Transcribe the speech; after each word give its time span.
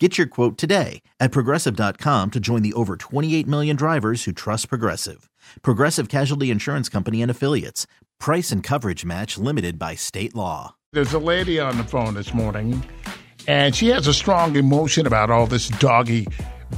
Get 0.00 0.18
your 0.18 0.26
quote 0.26 0.58
today 0.58 1.02
at 1.20 1.30
progressive.com 1.30 2.32
to 2.32 2.40
join 2.40 2.62
the 2.62 2.72
over 2.72 2.96
28 2.96 3.46
million 3.46 3.76
drivers 3.76 4.24
who 4.24 4.32
trust 4.32 4.68
Progressive. 4.68 5.30
Progressive 5.62 6.08
Casualty 6.08 6.50
Insurance 6.50 6.88
Company 6.88 7.22
and 7.22 7.30
Affiliates. 7.30 7.86
Price 8.18 8.50
and 8.50 8.60
coverage 8.60 9.04
match 9.04 9.38
limited 9.38 9.78
by 9.78 9.94
state 9.94 10.34
law. 10.34 10.74
There's 10.92 11.12
a 11.12 11.18
lady 11.20 11.60
on 11.60 11.76
the 11.76 11.84
phone 11.84 12.14
this 12.14 12.34
morning, 12.34 12.82
and 13.46 13.74
she 13.74 13.88
has 13.88 14.08
a 14.08 14.14
strong 14.14 14.56
emotion 14.56 15.06
about 15.06 15.30
all 15.30 15.46
this 15.46 15.68
doggy 15.68 16.26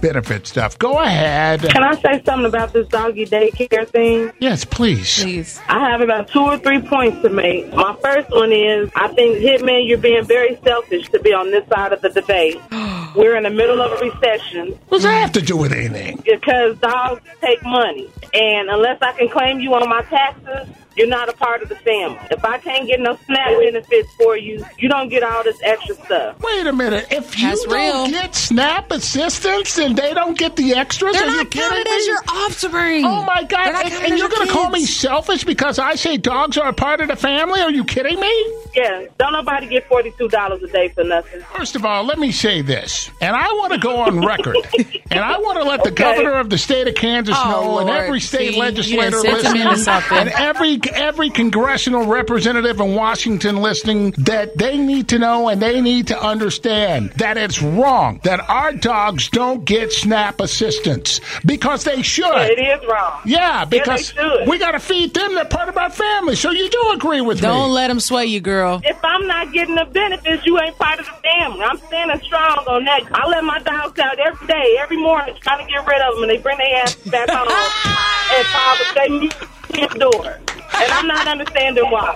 benefit 0.00 0.48
stuff. 0.48 0.76
Go 0.78 0.98
ahead. 0.98 1.60
Can 1.62 1.84
I 1.84 1.94
say 2.00 2.20
something 2.24 2.46
about 2.46 2.72
this 2.72 2.88
doggy 2.88 3.26
daycare 3.26 3.88
thing? 3.88 4.32
Yes, 4.40 4.64
please. 4.64 5.22
Please. 5.22 5.60
I 5.68 5.78
have 5.88 6.00
about 6.00 6.28
two 6.28 6.40
or 6.40 6.58
three 6.58 6.82
points 6.82 7.22
to 7.22 7.28
make. 7.28 7.72
My 7.74 7.96
first 8.02 8.30
one 8.30 8.50
is 8.50 8.90
I 8.96 9.06
think, 9.08 9.38
Hitman, 9.38 9.86
you're 9.86 9.98
being 9.98 10.24
very 10.24 10.58
selfish 10.64 11.08
to 11.10 11.20
be 11.20 11.32
on 11.32 11.52
this 11.52 11.68
side 11.68 11.92
of 11.92 12.00
the 12.00 12.08
debate. 12.08 12.60
We're 13.14 13.36
in 13.36 13.44
the 13.44 13.50
middle 13.50 13.80
of 13.80 13.92
a 13.92 14.04
recession 14.04 14.78
What 14.88 14.98
does 14.98 15.02
that 15.04 15.20
have 15.20 15.32
to 15.32 15.42
do 15.42 15.56
with 15.56 15.72
anything? 15.72 16.22
because 16.24 16.76
dogs 16.78 17.22
take 17.40 17.62
money. 17.62 18.10
And 18.32 18.68
unless 18.68 19.00
I 19.02 19.12
can 19.12 19.28
claim 19.28 19.60
you 19.60 19.72
on 19.74 19.88
my 19.88 20.02
taxes, 20.02 20.68
you're 20.96 21.08
not 21.08 21.28
a 21.28 21.32
part 21.32 21.62
of 21.62 21.68
the 21.68 21.76
family. 21.76 22.18
If 22.30 22.44
I 22.44 22.58
can't 22.58 22.86
get 22.86 23.00
no 23.00 23.16
SNAP 23.26 23.58
benefits 23.58 24.12
for 24.14 24.36
you, 24.36 24.64
you 24.78 24.88
don't 24.88 25.08
get 25.08 25.22
all 25.22 25.42
this 25.44 25.58
extra 25.62 25.94
stuff. 25.96 26.40
Wait 26.40 26.66
a 26.66 26.72
minute. 26.72 27.06
If 27.10 27.38
you 27.38 27.48
That's 27.48 27.64
don't 27.64 27.72
real. 27.74 28.06
get 28.08 28.34
SNAP 28.34 28.90
assistance 28.92 29.78
and 29.78 29.96
they 29.96 30.14
don't 30.14 30.36
get 30.38 30.56
the 30.56 30.74
extras, 30.74 31.12
They're 31.14 31.24
are 31.24 31.30
you 31.30 31.36
not 31.38 31.50
kidding 31.50 31.68
counted 31.68 31.84
me? 31.90 31.96
as 31.96 32.06
your 32.06 32.20
offspring. 32.28 33.04
Oh 33.04 33.24
my 33.24 33.42
God! 33.44 33.72
not 33.72 33.84
And, 33.86 33.94
and 34.06 34.18
you're 34.18 34.28
going 34.28 34.46
to 34.46 34.52
call 34.52 34.70
me 34.70 34.84
selfish 34.84 35.44
because 35.44 35.78
I 35.78 35.94
say 35.94 36.16
dogs 36.16 36.58
are 36.58 36.68
a 36.68 36.72
part 36.72 37.00
of 37.00 37.08
the 37.08 37.16
family? 37.16 37.60
Are 37.60 37.70
you 37.70 37.84
kidding 37.84 38.18
me? 38.20 38.54
Yeah, 38.74 39.06
don't 39.18 39.32
nobody 39.32 39.68
get 39.68 39.88
$42 39.88 40.62
a 40.62 40.66
day 40.68 40.88
for 40.88 41.04
nothing. 41.04 41.40
First 41.56 41.76
of 41.76 41.84
all, 41.84 42.04
let 42.04 42.18
me 42.18 42.32
say 42.32 42.60
this, 42.62 43.08
and 43.20 43.36
I 43.36 43.46
want 43.52 43.72
to 43.72 43.78
go 43.78 44.00
on 44.00 44.24
record, 44.24 44.56
and 45.10 45.20
I 45.20 45.38
want 45.38 45.58
to 45.58 45.64
let 45.64 45.82
the 45.84 45.90
Okay. 45.94 46.02
governor 46.02 46.34
of 46.40 46.50
the 46.50 46.58
state 46.58 46.88
of 46.88 46.94
Kansas 46.96 47.36
Oh, 47.38 47.48
know, 47.50 47.78
and 47.78 47.90
every 47.90 48.20
state 48.20 48.52
See, 48.54 48.58
legislator 48.58 49.10
done 49.10 49.40
sent 49.42 49.56
him 49.56 49.68
listening, 49.68 50.18
and 50.18 50.28
every 50.30 50.76
every 50.92 51.30
congressional 51.30 52.06
representative 52.06 52.80
in 52.80 52.94
Washington 52.94 53.56
listening, 53.56 54.12
that 54.18 54.56
they 54.56 54.76
need 54.76 55.08
to 55.08 55.18
know 55.18 55.48
and 55.48 55.60
they 55.60 55.80
need 55.80 56.08
to 56.08 56.20
understand 56.20 57.10
that 57.12 57.36
it's 57.36 57.62
wrong 57.62 58.20
that 58.24 58.40
our 58.48 58.72
dogs 58.72 59.28
don't 59.28 59.64
get 59.64 59.92
SNAP 59.92 60.40
assistance 60.40 61.20
because 61.44 61.84
they 61.84 62.02
should. 62.02 62.50
It 62.50 62.58
is 62.58 62.86
wrong. 62.88 63.20
Yeah, 63.24 63.64
because 63.64 64.10
should. 64.10 64.48
we 64.48 64.58
got 64.58 64.72
to 64.72 64.80
feed 64.80 65.14
them. 65.14 65.34
They're 65.34 65.44
part 65.44 65.68
of 65.68 65.76
our 65.76 65.90
family. 65.90 66.36
So 66.36 66.50
you 66.50 66.68
do 66.68 66.90
agree 66.94 67.20
with 67.20 67.38
me. 67.38 67.42
Don't 67.42 67.72
let 67.72 67.88
them 67.88 68.00
sway 68.00 68.26
you, 68.26 68.40
girl. 68.40 68.80
If 68.84 69.02
I'm 69.04 69.26
not 69.26 69.52
getting 69.52 69.74
the 69.74 69.86
benefits, 69.86 70.44
you 70.46 70.60
ain't 70.60 70.76
part 70.76 71.00
of 71.00 71.06
the 71.06 71.12
family. 71.12 71.62
I'm 71.62 71.78
standing 71.78 72.20
strong 72.22 72.64
on 72.66 72.84
that. 72.84 73.02
I 73.12 73.28
let 73.28 73.44
my 73.44 73.58
dogs 73.60 73.98
out 73.98 74.18
every 74.18 74.46
day, 74.46 74.76
every 74.78 74.96
morning, 74.96 75.34
trying 75.40 75.64
to 75.64 75.70
get 75.70 75.86
rid 75.86 76.00
of 76.00 76.14
them, 76.14 76.24
and 76.24 76.30
they 76.30 76.38
bring 76.38 76.58
their 76.58 76.82
ass 76.82 76.94
back 76.96 77.28
home 77.30 77.48
and 78.34 78.46
Father, 78.46 78.84
they 78.94 79.08
meet 79.08 79.90
the 79.90 79.98
door. 79.98 80.43
And 80.84 80.92
I'm 80.92 81.06
not 81.06 81.26
understanding 81.26 81.84
why. 81.90 82.14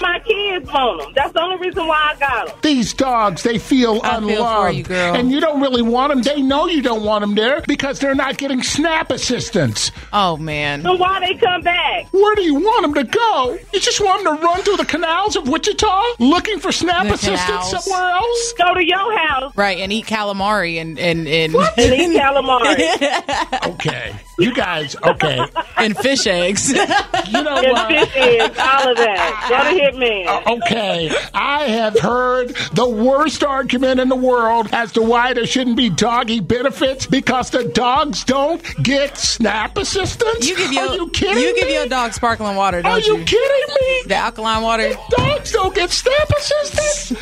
My 0.00 0.18
kids 0.26 0.70
want 0.70 1.00
them. 1.02 1.12
That's 1.14 1.32
the 1.32 1.40
only 1.40 1.56
reason 1.66 1.86
why 1.86 2.14
I 2.14 2.18
got 2.18 2.46
them. 2.48 2.56
These 2.62 2.92
dogs, 2.94 3.42
they 3.42 3.58
feel 3.58 4.00
I 4.02 4.18
feel 4.20 4.28
unloved. 4.30 4.66
for 4.66 4.70
you, 4.72 4.82
girl. 4.84 5.14
And 5.14 5.30
you 5.30 5.40
don't 5.40 5.60
really 5.60 5.82
want 5.82 6.10
them. 6.12 6.22
They 6.22 6.42
know 6.42 6.66
you 6.66 6.82
don't 6.82 7.04
want 7.04 7.22
them 7.22 7.34
there 7.34 7.62
because 7.66 8.00
they're 8.00 8.14
not 8.14 8.36
getting 8.36 8.62
SNAP 8.62 9.10
assistance. 9.10 9.92
Oh, 10.12 10.36
man. 10.36 10.82
So 10.82 10.94
why 10.94 11.20
they 11.20 11.34
come 11.34 11.62
back? 11.62 12.12
Where 12.12 12.34
do 12.34 12.42
you 12.42 12.54
want 12.56 12.82
them 12.82 12.94
to 12.94 13.04
go? 13.04 13.58
You 13.72 13.80
just 13.80 14.00
want 14.00 14.24
them 14.24 14.36
to 14.36 14.42
run 14.42 14.62
through 14.62 14.76
the 14.78 14.84
canals 14.84 15.36
of 15.36 15.48
Wichita 15.48 16.02
looking 16.18 16.58
for 16.58 16.72
SNAP 16.72 17.06
The 17.06 17.14
assistance 17.14 17.40
canals. 17.46 17.84
somewhere 17.84 18.10
else? 18.10 18.52
Go 18.58 18.74
to 18.74 18.84
your 18.84 19.18
house 19.18 19.52
Right, 19.56 19.78
and 19.78 19.92
eat 19.92 20.06
calamari 20.06 20.80
and 20.80 20.98
and 20.98 21.26
and, 21.28 21.54
and 21.54 21.78
eat 21.78 22.20
calamari 22.20 23.68
Okay. 23.74 24.14
You 24.38 24.52
guys, 24.52 24.96
okay. 25.04 25.40
and 25.76 25.96
fish 25.96 26.26
eggs. 26.26 26.70
You 26.70 27.42
know 27.42 27.56
and 27.56 27.72
what? 27.72 27.88
fish 27.88 28.16
eggs, 28.16 28.58
all 28.58 28.90
of 28.90 28.96
that. 28.96 29.46
Go 29.48 29.56
to 29.64 29.80
Hitman. 29.80 30.26
Uh, 30.26 30.54
okay, 30.56 31.10
I 31.32 31.64
have 31.64 31.98
heard 31.98 32.54
the 32.72 32.88
worst 32.88 33.44
argument 33.44 34.00
in 34.00 34.08
the 34.08 34.16
world 34.16 34.68
as 34.72 34.92
to 34.92 35.02
why 35.02 35.32
there 35.34 35.46
shouldn't 35.46 35.76
be 35.76 35.88
doggy 35.88 36.40
benefits 36.40 37.06
because 37.06 37.50
the 37.50 37.64
dogs 37.64 38.24
don't 38.24 38.62
get 38.82 39.16
SNAP 39.16 39.78
assistance. 39.78 40.48
You 40.48 40.56
give 40.56 40.72
your 40.72 40.88
Are 40.88 40.94
you 40.96 41.10
kidding 41.10 41.42
you 41.42 41.54
give 41.54 41.68
me? 41.68 41.74
your 41.74 41.86
dog 41.86 42.12
sparkling 42.12 42.56
water, 42.56 42.82
don't 42.82 42.92
Are 42.92 43.00
you 43.00 43.24
kidding 43.24 43.74
me? 43.80 44.02
The 44.06 44.16
alkaline 44.16 44.62
water. 44.62 44.94
Dogs 45.10 45.52
don't 45.52 45.74
get 45.74 45.90
SNAP 45.90 46.30
assistance. 46.30 47.12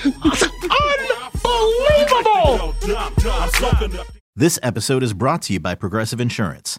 Unbelievable. 1.45 2.75
This 4.35 4.59
episode 4.63 5.03
is 5.03 5.13
brought 5.13 5.43
to 5.43 5.53
you 5.53 5.61
by 5.61 5.75
Progressive 5.75 6.21
Insurance. 6.21 6.79